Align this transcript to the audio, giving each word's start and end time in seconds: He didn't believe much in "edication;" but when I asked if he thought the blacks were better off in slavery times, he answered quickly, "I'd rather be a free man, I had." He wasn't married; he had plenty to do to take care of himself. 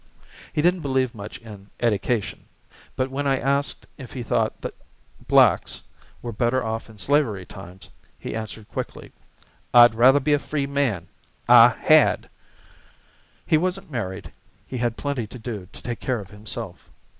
He 0.51 0.63
didn't 0.63 0.79
believe 0.81 1.13
much 1.13 1.37
in 1.37 1.69
"edication;" 1.79 2.45
but 2.95 3.11
when 3.11 3.27
I 3.27 3.37
asked 3.37 3.85
if 3.99 4.13
he 4.13 4.23
thought 4.23 4.59
the 4.61 4.73
blacks 5.27 5.83
were 6.23 6.31
better 6.31 6.63
off 6.63 6.89
in 6.89 6.97
slavery 6.97 7.45
times, 7.45 7.87
he 8.17 8.35
answered 8.35 8.67
quickly, 8.71 9.11
"I'd 9.75 9.93
rather 9.93 10.19
be 10.19 10.33
a 10.33 10.39
free 10.39 10.65
man, 10.65 11.07
I 11.47 11.69
had." 11.79 12.31
He 13.45 13.59
wasn't 13.59 13.91
married; 13.91 14.33
he 14.65 14.79
had 14.79 14.97
plenty 14.97 15.27
to 15.27 15.37
do 15.37 15.67
to 15.71 15.81
take 15.83 15.99
care 15.99 16.19
of 16.19 16.31
himself. 16.31 16.89